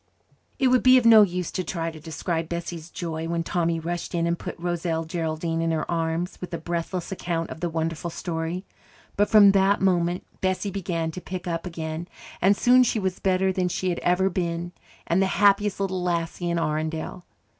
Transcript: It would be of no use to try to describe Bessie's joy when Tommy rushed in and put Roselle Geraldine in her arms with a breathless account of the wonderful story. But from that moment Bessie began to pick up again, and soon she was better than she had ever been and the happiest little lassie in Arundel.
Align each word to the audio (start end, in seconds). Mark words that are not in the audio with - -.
It 0.57 0.69
would 0.69 0.81
be 0.81 0.97
of 0.97 1.05
no 1.05 1.21
use 1.21 1.51
to 1.51 1.63
try 1.63 1.91
to 1.91 1.99
describe 1.99 2.49
Bessie's 2.49 2.89
joy 2.89 3.27
when 3.27 3.43
Tommy 3.43 3.79
rushed 3.79 4.15
in 4.15 4.25
and 4.25 4.39
put 4.39 4.57
Roselle 4.57 5.05
Geraldine 5.05 5.61
in 5.61 5.69
her 5.69 5.85
arms 5.91 6.39
with 6.41 6.51
a 6.55 6.57
breathless 6.57 7.11
account 7.11 7.51
of 7.51 7.59
the 7.59 7.69
wonderful 7.69 8.09
story. 8.09 8.65
But 9.15 9.29
from 9.29 9.51
that 9.51 9.79
moment 9.79 10.25
Bessie 10.41 10.71
began 10.71 11.11
to 11.11 11.21
pick 11.21 11.45
up 11.47 11.67
again, 11.67 12.07
and 12.41 12.57
soon 12.57 12.81
she 12.81 12.97
was 12.97 13.19
better 13.19 13.53
than 13.53 13.67
she 13.67 13.89
had 13.89 13.99
ever 13.99 14.27
been 14.27 14.71
and 15.05 15.21
the 15.21 15.27
happiest 15.37 15.79
little 15.79 16.01
lassie 16.01 16.49
in 16.49 16.57
Arundel. 16.57 17.23